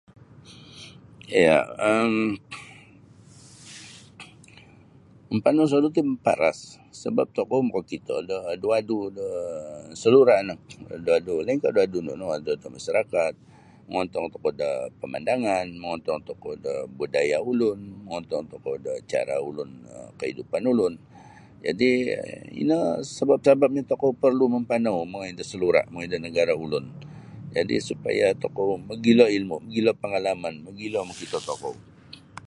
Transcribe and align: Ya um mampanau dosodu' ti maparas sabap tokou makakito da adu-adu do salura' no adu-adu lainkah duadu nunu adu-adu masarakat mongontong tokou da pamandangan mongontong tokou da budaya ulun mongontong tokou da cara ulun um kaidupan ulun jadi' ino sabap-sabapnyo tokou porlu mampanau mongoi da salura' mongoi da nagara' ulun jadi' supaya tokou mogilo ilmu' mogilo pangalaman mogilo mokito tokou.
Ya 1.45 1.57
um 1.89 2.13
mampanau 5.29 5.63
dosodu' 5.65 5.93
ti 5.95 6.01
maparas 6.11 6.59
sabap 7.01 7.27
tokou 7.37 7.61
makakito 7.69 8.15
da 8.29 8.37
adu-adu 8.53 8.99
do 9.17 9.25
salura' 10.01 10.45
no 10.47 10.53
adu-adu 10.95 11.33
lainkah 11.47 11.71
duadu 11.75 11.99
nunu 12.05 12.25
adu-adu 12.35 12.67
masarakat 12.75 13.33
mongontong 13.89 14.25
tokou 14.33 14.51
da 14.61 14.69
pamandangan 14.99 15.65
mongontong 15.81 16.19
tokou 16.27 16.53
da 16.65 16.73
budaya 16.97 17.37
ulun 17.51 17.79
mongontong 18.05 18.43
tokou 18.51 18.75
da 18.85 18.93
cara 19.11 19.35
ulun 19.49 19.69
um 19.95 20.09
kaidupan 20.19 20.63
ulun 20.73 20.93
jadi' 21.65 21.97
ino 22.61 22.77
sabap-sabapnyo 23.15 23.83
tokou 23.91 24.11
porlu 24.21 24.45
mampanau 24.53 24.97
mongoi 25.11 25.31
da 25.37 25.43
salura' 25.51 25.87
mongoi 25.93 26.09
da 26.11 26.17
nagara' 26.25 26.55
ulun 26.65 26.85
jadi' 27.55 27.79
supaya 27.89 28.25
tokou 28.43 28.71
mogilo 28.87 29.25
ilmu' 29.37 29.63
mogilo 29.63 29.91
pangalaman 30.01 30.55
mogilo 30.67 30.99
mokito 31.09 31.39
tokou. 31.49 31.75